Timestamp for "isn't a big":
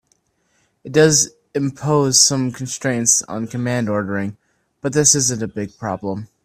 5.13-5.77